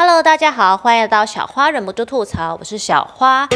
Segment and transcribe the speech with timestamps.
[0.00, 3.48] Hello，大家好，欢迎来到小花忍不住吐槽，我是小花。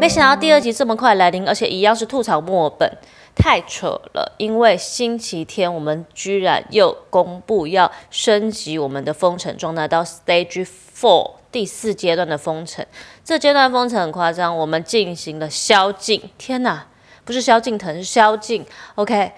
[0.00, 2.98] 没想到第二集这么快来临，而且一样是吐槽墨本，
[3.36, 4.34] 太扯了！
[4.38, 12.84] 因为星期天我们居然又公布要升级我们的封城状态到 Stage Four 第四阶段的封城。
[13.24, 16.20] 这阶段封城很夸张，我们进行了宵禁。
[16.36, 16.88] 天哪，
[17.24, 18.66] 不是萧敬腾，是宵禁。
[18.96, 19.30] OK，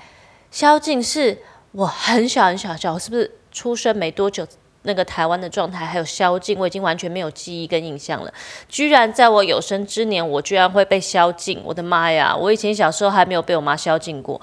[0.51, 1.43] 宵禁是。
[1.77, 4.47] 我很小很小小，我是不是出生没多久？
[4.85, 8.33] 那个台湾的状态还有宵禁，我已经完全没有记忆跟印象了。
[8.67, 11.61] 居然在我有生之年，我居然会被宵禁！
[11.65, 12.35] 我的妈呀！
[12.35, 14.41] 我以前小时候还没有被我妈宵禁过，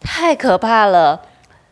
[0.00, 1.20] 太可怕了。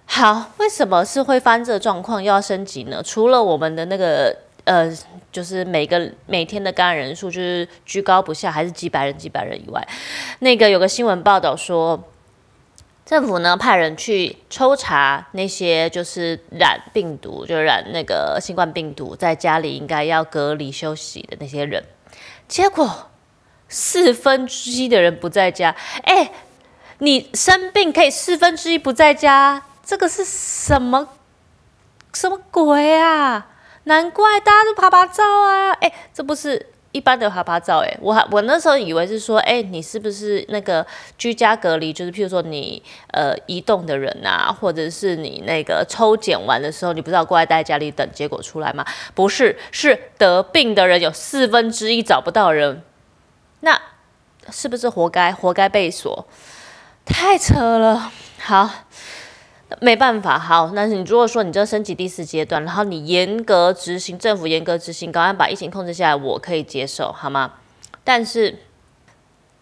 [0.05, 3.03] 好，为什么是会翻这个状况又要升级呢？
[3.03, 4.95] 除了我们的那个呃，
[5.33, 9.83] 就是每个每天的感染人数就是居高不下，还是几百人几百人以外，
[10.41, 12.00] 那个有个新闻报道说。
[13.06, 21.84] 政府呢派人去抽查那些就是染病毒，就染那个新冠病毒，在家里应该要隔离休息的那些人，
[22.48, 23.08] 结果
[23.69, 25.77] 四分之一的人不在家。
[26.03, 26.33] 哎，
[26.98, 31.11] 你生病可以四分之一不在家，这个是什么
[32.12, 33.53] 什么鬼啊？
[33.84, 35.70] 难怪大家都拍拍照啊！
[35.81, 36.70] 哎，这不是。
[36.97, 40.84] 一般的哈巴照，哎，我我那时候以为是说，哎，你是不是那个
[41.19, 41.92] 居家隔离？
[41.92, 48.83] 就是譬如说你呃移动的人啊，或者是你那个抽检完的时候，你不知道过来待在家里等结果出来吗？
[49.14, 52.83] 不是，是得病的人有四分之一找不到人，
[53.60, 53.78] 那
[54.50, 55.31] 是不是活该？
[55.33, 56.27] 活该被锁？
[57.05, 58.10] 太扯了。
[58.38, 58.70] 好。
[59.80, 67.55] 没办法，好，但是你如果说你这升级第四阶段，然后你严格执行，政府严格执行，赶快把疫情控制下来，我可以接受，好吗？
[68.02, 68.58] 但是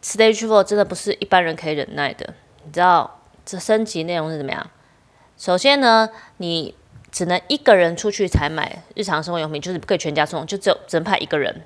[0.02, 4.70] Stage Four 真的不是一般人可以忍耐的，你知道这升级内容是怎么样？
[5.36, 6.74] 首先呢，你
[7.10, 11.62] 只能一个人出去采买日常生活用品，就是不可以全家送，就只有只能派一个人。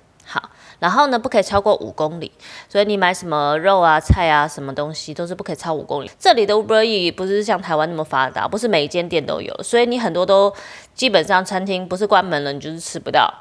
[0.78, 2.30] 然后呢，不可以超过五公里，
[2.68, 6.10] 所以你买什么肉啊、菜啊，什么东西都是不可以超五公里。
[6.18, 10.54] 这里的 Uber E 不是像台湾那么发达，不是每一间店都有，所以你很多都
[10.94, 13.32] 基本上餐厅不是关门了，你就是吃不到。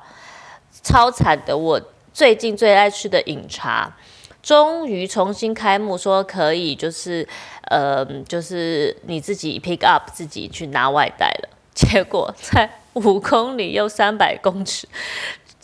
[0.84, 1.82] 超惨的，我
[2.14, 3.96] 最近最爱吃的饮茶，
[4.42, 7.28] 终于重新开幕，说可以就是
[7.70, 14.88] 呃，就是你自己 pick up 自己去拿外带了，结果在五公里又三百公尺。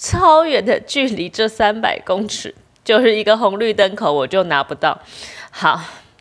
[0.03, 2.53] 超远的距离，这三百公尺
[2.83, 4.99] 就是一个红绿灯口，我就拿不到。
[5.49, 5.79] 好，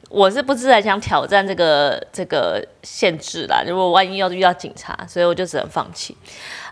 [0.09, 3.65] 我是不是还想挑战这个这个限制啦？
[3.67, 6.17] 如果万一要遇到警察，所以我就只能放弃。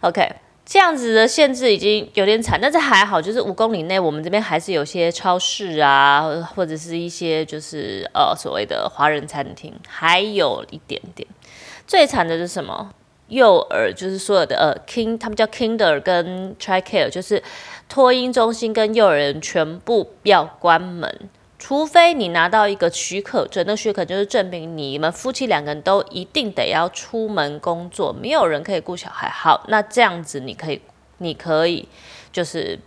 [0.03, 0.31] OK，
[0.65, 11.27] 这样子的限制已经有点惨，但是还好，就是五公里内，我们这边还是有些超市啊，或者是一些就是呃所谓的华人餐厅，还有一点点。
[11.89, 12.93] 最惨的是什么？
[13.31, 17.43] 幼儿就是所有的呃，king 他们叫 kinder 跟 try care，就是
[17.89, 29.29] 托婴中心跟幼儿园全部要关门，除非你拿到一个许可证，那许可就是证明你们夫妻两个人都一定得要出门工作，没有人可以顾小孩。
[29.29, 30.83] 好，那这样子你可以，
[31.19, 31.89] 你可以
[32.33, 32.79] 就是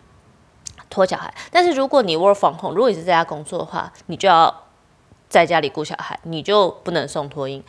[0.90, 1.34] 托小孩。
[1.52, 4.64] 但是如果你 work from home，如果你是在家工作的话，你就要
[5.30, 7.64] 在家里顾小孩，你就不能送托婴。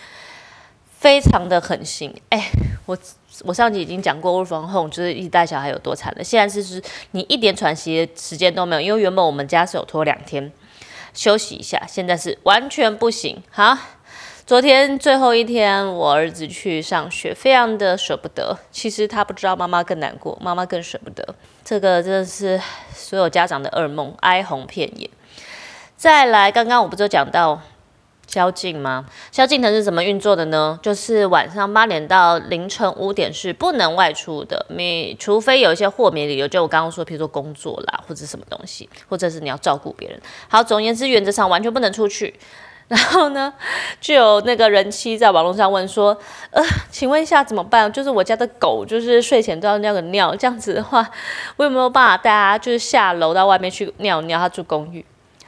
[1.05, 2.51] 非常的狠心，哎，
[2.87, 2.97] 我
[3.43, 6.25] 我上集已经讲过，work from home 就是一带小孩有多惨了。
[6.25, 10.51] 现在是是，你一点喘息的时间都没有，因为原本我们家是有拖两天
[11.13, 13.43] 休息一下，现在是完全不行。
[13.51, 13.77] 好，
[14.47, 18.57] 昨天最后一天，我儿子去上学，非常的舍不得。
[18.73, 21.35] 其实他不知道妈妈更难过，妈妈更舍不得。
[21.63, 22.59] 这个真的是
[22.95, 25.11] 所有家长的噩梦，哀鸿遍野。
[25.99, 27.61] 再来，刚刚我不就讲到。
[28.27, 29.07] 宵禁吗？
[29.31, 30.79] 宵禁它是怎么运作的呢？
[30.83, 40.21] 就是晚上八点到凌晨五点是不能外出的，你除非有一些豁免理由，就我刚刚说，比如说工作啦，或者什么东西，或者是你要照顾别人。
[40.49, 42.35] 好，总而言之，原则上完全不能出去。
[42.87, 43.51] 然后呢，
[43.99, 46.15] 就有那个人妻在网络上问说
[46.53, 47.91] ：“呃，请问一下怎么办？
[47.91, 51.11] 就是我家的狗就是睡前都要尿个尿，这样子的话，
[51.57, 54.39] 我有没有办法带它就是下楼到外面去尿尿？
[54.39, 55.03] 它住公寓。”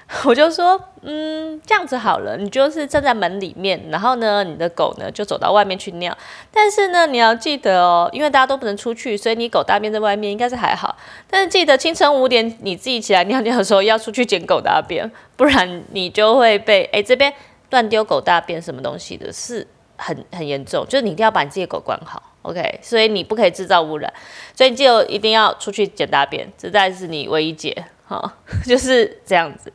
[0.25, 6.17] 我就说，嗯，这样子好了，你就是站在门里面，然后呢，你的狗呢就走到外面去尿。
[6.53, 10.97] 但是呢，你要记得哦，因为大家都不能出去，所以你狗大便在外面应该是还好。
[11.29, 17.32] 但是记得清晨五点你自己起来尿尿的时候要出去捡狗大便，不然你就会被 哎这边
[17.70, 19.67] 乱丢狗大便什么东西的，是
[19.97, 20.87] 很很严重。
[20.88, 22.79] 就是你一定要把你自己的狗管好，OK？
[22.81, 24.12] 所以你不可以制造污染，
[24.55, 27.87] 所以你就一定要出去捡大便，这才是你唯一解。
[28.06, 28.32] 好，
[28.67, 29.73] 就是这样子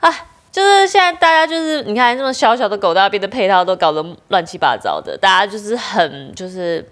[0.00, 0.10] 啊。
[0.52, 6.82] 就是现在大家就是你看这么小小的狗大便的配套都搞得乱七八糟的，大家就是很就是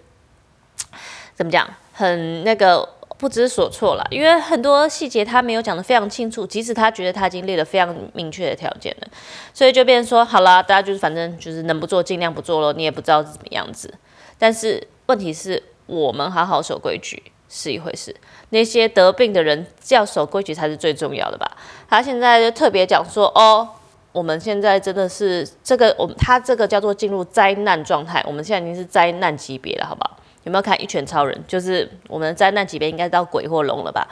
[1.35, 2.87] 怎么讲，很那个
[3.17, 9.09] 不知所措了，因为很多细节他没有讲得非常清楚，即使他觉得他已经列了非常明确的条件了，
[9.55, 13.95] 所以就变成说好了，大家就是反正就是能不做尽量不做了，你也不知道是怎么样子。
[14.39, 18.15] 但是问题是我们好好守规矩是一回事，
[18.51, 21.51] 那些得病的人要守规矩才是最重要的吧？
[21.89, 23.69] 他现在就特别讲说哦。
[24.13, 28.23] 我们现在真的是这个，我们他这个叫做进入灾难状态。
[28.25, 30.17] 我们现在已经是灾难级别了，好不好？
[30.45, 31.37] 有没有看《一拳超人》？
[31.49, 34.07] 就是我们的灾难级别应该到鬼或龙了吧？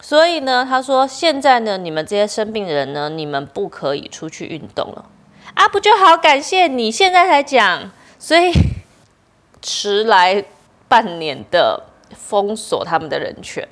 [0.00, 5.04] 所以呢，他说现在呢，你们这些生病的人呢，你们不可以出去运动了
[5.54, 5.68] 啊！
[5.68, 6.16] 不就好？
[6.16, 8.50] 感谢你现在才讲，所以
[9.62, 10.44] 迟来
[10.88, 11.84] 半年的
[12.14, 13.66] 封锁他们的人权，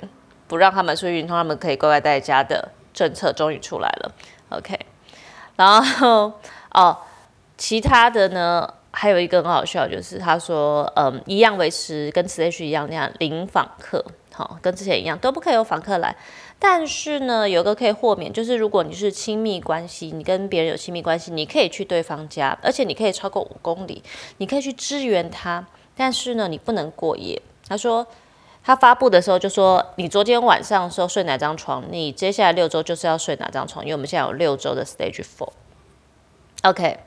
[0.47, 4.11] 不让他们出去运动，他们可以乖乖待在家的政策终于出来了。
[4.49, 4.79] OK。
[5.55, 6.33] 然后
[6.73, 6.97] 哦，
[7.57, 16.15] 其他的呢，还有一个很好笑，就是他说，嗯，一样维持跟 s H 一样那样零访客，好，跟之前一样都不可以有访客来。
[16.61, 24.03] 但是呢，有个可以豁免，就是如果你是亲密关系，你跟别人有亲密关系，你可以去对方家，而且你可以超过五公里，
[24.37, 25.65] 你可以去支援他。
[25.95, 27.41] 但是呢，你不能过夜。
[27.67, 28.07] 他说，
[28.69, 35.49] 他发布的时候就说，你昨天晚上的时候睡哪张床，你接下来六周就是要睡哪张床，因为我们现在有六周的 Stage Four。
[36.61, 36.99] OK，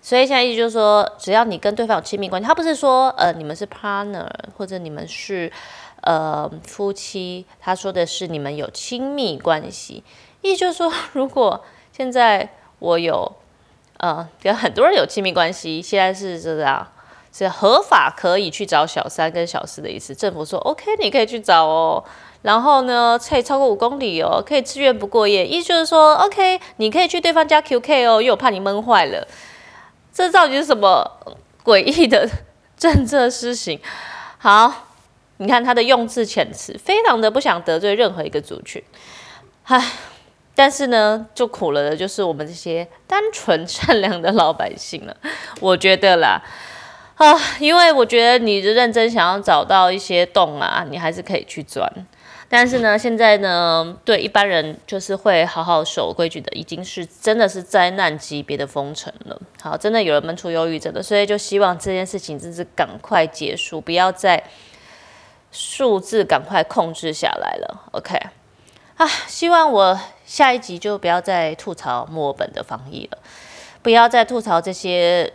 [0.00, 4.26] 所以现在意思就是说，只要你跟对方有亲密关系，他不是说呃你们是 partner
[4.56, 5.52] 或者你们是
[6.00, 10.02] 呃夫妻，他说的是你们有亲密关系。
[10.40, 11.62] 意思就是说，如果
[11.92, 12.48] 现在
[12.78, 13.30] 我有
[13.98, 16.90] 呃跟很多人有亲密关系，现在是这样
[17.36, 20.14] 是合法可以去找小三跟小四的意思。
[20.14, 22.02] 政府说 OK，你可以去找哦。
[22.42, 29.26] 然后呢，可以超过五公里哦，可以自愿不过夜，意思就是说，OK，你可以去对方家 QK 哦，因为我怕你闷坏了。
[30.12, 31.10] 这到底是什么
[31.64, 32.28] 诡异的
[32.78, 33.80] 政策施行？
[34.38, 34.86] 好，
[35.38, 38.82] 你看他的用字遣词，非常的不想得罪任何一个族群。
[39.64, 39.92] 唉，
[40.54, 45.16] 但是呢，就苦了的就是我们这些单纯善良的老百姓了。
[45.60, 46.40] 我觉得啦，
[47.16, 51.90] 啊，因为我觉得你认真想要找到一些洞啊，你还是可以去钻。
[52.48, 59.40] 但是呢，现在呢，对一般人就是会好好守规矩的，已经是真的是灾难级别的封城了。
[59.62, 64.44] 好，真的有人闷出忧郁症的，所以就希望这件事情真是赶快结束，不要再
[65.50, 67.88] 数字赶快控制下来了。
[67.92, 68.16] OK，
[68.98, 73.18] 啊，希望我下一集就不要再吐槽墨尔本的防疫了，
[73.82, 75.32] 不要再吐槽这些。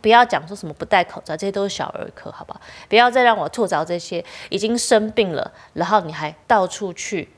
[0.00, 2.60] 不要讲说什么不戴口罩，这些都是小儿科，好不好？
[2.88, 7.28] 不要再让我吐槽这些已经生病了，然后你还到处去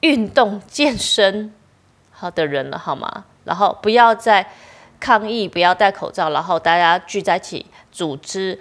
[0.00, 1.54] 运动健身
[2.10, 3.24] 好的人了，好吗？
[3.44, 4.50] 然后不要再
[5.00, 8.60] 抗议，不要戴口罩，然后大家聚在一起组织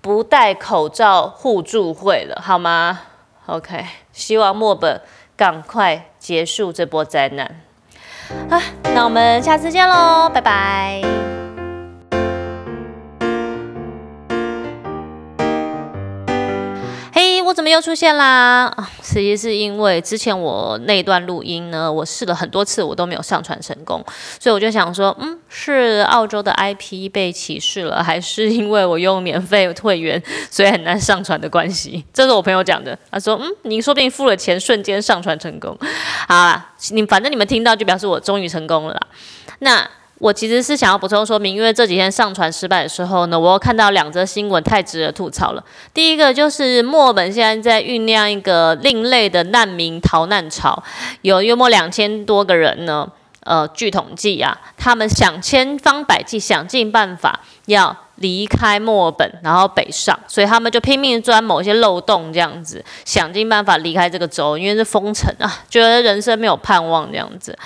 [0.00, 3.00] 不戴口罩互助会了，好吗
[3.46, 5.00] ？OK，希望墨本
[5.36, 7.60] 赶快结束这波灾难。
[8.50, 8.60] 啊，
[8.94, 11.35] 那我们下次见喽，拜拜。
[17.46, 18.68] 我怎么又出现啦？
[19.00, 24.04] 实际是因为之前我那段录音呢，我试了很多次，我都没有上传成功，
[24.40, 30.20] 所以我就想说，嗯，是澳洲的 IP 被歧视了，还是因为我用免费会员，
[30.50, 32.04] 所以很难上传的关系？
[32.12, 35.78] 这是我朋友讲的，他说，嗯，你说不定付了钱，瞬间上传成功。
[36.26, 39.00] 好啦，你反正你们听到就表示我终于成功了啦。
[39.60, 39.88] 那。
[40.18, 45.62] 我其实是想要补充说明，因为这几天上传失败的时候呢，我又看到两则新闻太值得吐槽了。
[45.92, 50.82] 第一个就是墨尔本现在在酝酿一个另类的难民逃难潮，
[51.20, 53.06] 有约莫两千多个人呢，
[53.40, 67.56] 呃，据统计啊，他们想千方百计、想尽办法要离开墨尔本，然后北上，所以他们就拼命钻某些漏洞，这样子想尽办法离开这个州，因为是封城啊，觉得人生没有盼望这样子。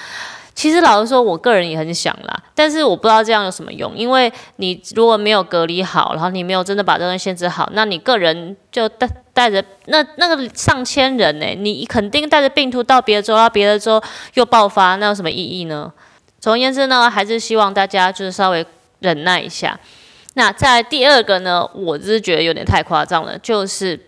[0.54, 14.02] 其实老实说，我个人也很想啦，但是我不知道这样有什么用，因为你如果没有隔离好，然后你没有真的把这东西限制好，那你个人就带带着那那个上千人呢，你肯定带着病毒到别的州，到别的州
[14.35, 15.90] 又爆发，那有什么意义呢？
[16.38, 18.66] 总而言之呢，还是希望大家就是稍微
[18.99, 19.78] 忍耐一下。
[20.35, 23.99] 那在第二个呢，我只是觉得有点太夸张了，就是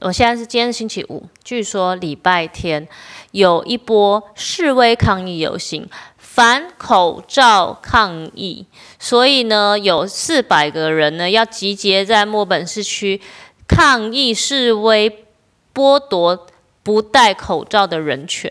[0.00, 2.88] 我现在是今天星期五，据说礼拜天。
[3.30, 8.66] 有一波示威抗议游行，反口罩抗议，
[8.98, 13.20] 所以呢，有四百个人呢要集结在墨本市区
[13.66, 15.26] 抗议示威，
[15.74, 16.46] 剥夺
[16.82, 18.50] 不戴口罩的人权。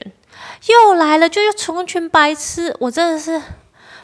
[0.67, 3.39] 又来了，就又成群白痴，我真的是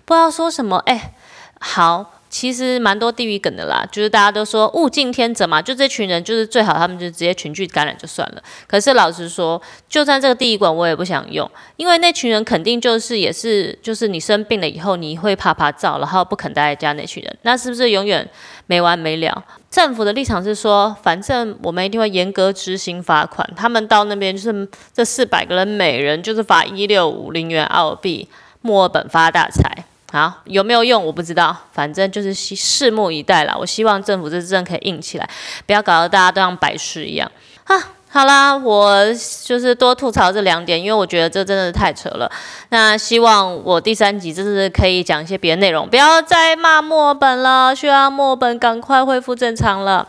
[0.06, 0.78] 不知道说什么。
[0.86, 1.14] 哎，
[1.60, 2.12] 好。
[2.34, 8.42] 其实蛮多地域梗的啦，就是大家都说物竞天择嘛，就这群人就是最好，他们就直接群聚感染就算了。
[8.66, 18.28] 可是老实说，就算这个地域馆我也不想用，因为那群人肯定就是也是就是你生病了以后你会怕怕照，然后不肯待在家那群人，那是不是永远
[18.66, 19.46] 没完没了？
[19.70, 28.28] 政府的立场是说，反正我们一定会严格执行罚款，他们到那边就是这四百个人每人就是罚一六五零元澳币，
[28.62, 29.86] 墨尔本发大财。
[30.14, 33.56] 好，有没有用我不知道，反正就是拭目以待啦。
[33.58, 35.28] 我希望政府这政可以硬起来，
[35.66, 37.32] 不要搞得大家都像白痴一样。
[37.64, 37.76] 啊，
[38.12, 39.04] 好啦，我
[39.44, 42.32] 就是多吐槽这两点，因为我觉得这真的是太扯了。
[42.70, 50.08] 那希望我第三集就是可以讲一些别的内容，不要再骂墨尔本了，希望墨尔本赶快恢复正常了。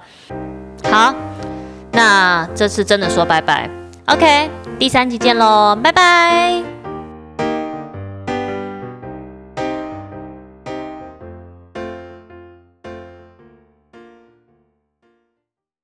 [0.93, 1.15] 好，
[1.93, 3.71] 那这次真的说拜拜。
[4.09, 6.74] OK，第三集见喽，拜拜。